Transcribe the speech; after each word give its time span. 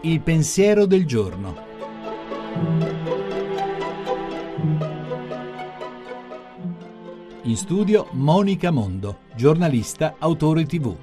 Il 0.00 0.20
pensiero 0.20 0.86
del 0.86 1.06
giorno. 1.06 1.70
In 7.44 7.56
studio 7.56 8.08
Monica 8.12 8.70
Mondo, 8.70 9.20
giornalista, 9.34 10.14
autore 10.18 10.64
tv. 10.64 10.96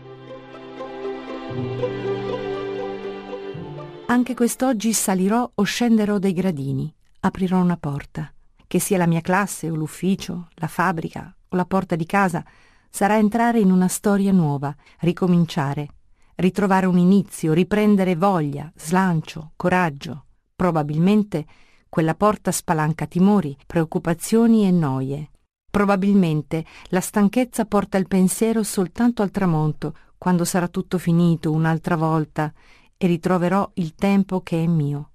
Anche 4.08 4.34
quest'oggi 4.34 4.94
salirò 4.94 5.52
o 5.54 5.64
scenderò 5.64 6.18
dai 6.18 6.34
gradini, 6.34 6.94
aprirò 7.20 7.60
una 7.60 7.78
porta. 7.78 8.32
Che 8.66 8.80
sia 8.80 8.98
la 8.98 9.08
mia 9.08 9.22
classe 9.22 9.70
o 9.70 9.76
l'ufficio, 9.76 10.48
la 10.56 10.68
fabbrica 10.68 11.36
o 11.50 11.56
la 11.56 11.66
porta 11.66 11.96
di 11.96 12.06
casa, 12.06 12.44
sarà 12.90 13.18
entrare 13.18 13.60
in 13.60 13.72
una 13.72 13.88
storia 13.88 14.32
nuova, 14.32 14.76
ricominciare, 15.00 15.88
ritrovare 16.36 16.86
un 16.86 16.98
inizio, 16.98 17.54
riprendere 17.54 18.16
voglia, 18.16 18.72
slancio, 18.76 19.52
coraggio. 19.56 20.26
Probabilmente 20.56 21.46
quella 21.90 22.16
porta 22.16 22.52
spalanca 22.52 23.06
timori, 23.08 23.58
preoccupazioni 23.66 24.68
e 24.68 24.72
noie. 24.72 25.32
Probabilmente 25.70 26.66
la 26.90 27.02
stanchezza 27.02 27.66
porta 27.66 27.98
il 27.98 28.08
pensiero 28.08 28.64
soltanto 28.64 29.22
al 29.22 29.32
tramonto, 29.32 29.96
quando 30.18 30.44
sarà 30.46 30.68
tutto 30.68 30.98
finito 30.98 31.52
un'altra 31.52 31.96
volta 31.96 32.54
e 32.98 33.08
ritroverò 33.08 33.70
il 33.76 33.96
tempo 33.96 34.42
che 34.42 34.64
è 34.64 34.68
mio. 34.68 35.12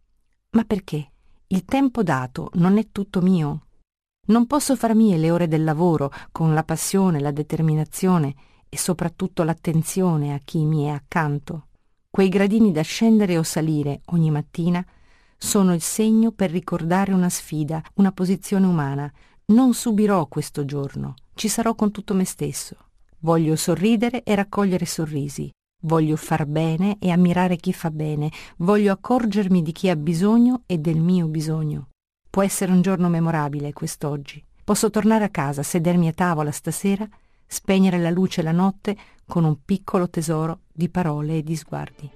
Ma 0.51 0.65
perché? 0.65 1.11
Il 1.49 1.65
tempo 1.65 2.03
dato 2.03 2.51
non 2.55 2.79
è 2.79 2.89
tutto 2.91 3.21
mio. 3.21 3.67
Non 4.27 4.47
posso 4.47 4.75
far 4.77 4.95
mie 4.95 5.19
le 5.19 5.31
ore 5.31 5.49
del 5.49 5.65
lavoro 5.65 6.11
con 6.33 6.55
la 6.55 6.65
passione, 6.65 7.21
la 7.21 7.31
determinazione 7.31 8.35
e 8.69 8.79
soprattutto 8.79 9.43
l'attenzione 9.43 10.33
a 10.33 10.41
chi 10.43 10.65
mi 10.65 10.85
è 10.85 10.89
accanto. 10.89 11.67
Quei 12.09 12.29
gradini 12.29 12.73
da 12.73 12.83
scendere 12.83 13.37
o 13.37 13.43
salire 13.43 14.01
ogni 14.07 14.31
mattina 14.31 14.85
sono 15.37 15.75
il 15.75 15.83
segno 15.83 16.31
per 16.31 16.51
ricordare 16.51 17.13
una 17.13 17.29
sfida, 17.29 17.83
una 17.95 18.13
posizione 18.13 18.67
umana. 18.67 19.13
Non 19.47 19.75
subirò 19.75 20.27
questo 20.27 20.65
giorno, 20.65 21.15
ci 21.35 21.49
sarò 21.49 21.75
con 21.75 21.91
tutto 21.91 22.15
me 22.15 22.25
stesso. 22.25 22.77
Voglio 23.19 23.57
sorridere 23.57 24.23
e 24.23 24.35
raccogliere 24.35 24.87
sorrisi. 24.87 25.51
Voglio 25.83 26.17
far 26.17 26.47
bene 26.47 26.97
e 26.99 27.11
ammirare 27.11 27.57
chi 27.57 27.73
fa 27.73 27.91
bene. 27.91 28.31
Voglio 28.59 28.93
accorgermi 28.93 29.61
di 29.63 29.73
chi 29.73 29.91
ha 29.91 29.97
bisogno 29.97 30.63
e 30.67 30.79
del 30.79 30.99
mio 30.99 31.27
bisogno. 31.27 31.89
Può 32.35 32.43
essere 32.43 32.73
un 32.73 32.83
giorno 32.83 33.09
memorabile 33.09 33.73
quest'oggi. 33.73 34.45
Posso 34.65 34.91
tornare 34.91 35.23
a 35.23 35.29
casa, 35.29 35.63
sedermi 35.63 36.09
a 36.09 36.13
tavola 36.13 36.51
stasera, 36.51 37.09
spegnere 37.47 38.01
la 38.01 38.11
luce 38.11 38.43
la 38.43 38.51
notte 38.51 38.97
con 39.25 39.45
un 39.45 39.59
piccolo 39.65 40.11
tesoro 40.11 40.63
di 40.73 40.89
parole 40.89 41.37
e 41.37 41.45
di 41.45 41.55
sguardi. 41.55 42.11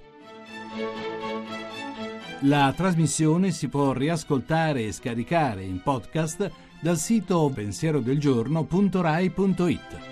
La 2.41 2.73
trasmissione 2.75 3.51
si 3.51 3.69
può 3.69 3.93
riascoltare 3.93 4.83
e 4.83 4.91
scaricare 4.91 5.63
in 5.63 5.81
podcast 5.81 6.51
dal 6.81 6.97
sito 6.97 7.49
pensierodelgiorno.rai.it. 7.55 10.08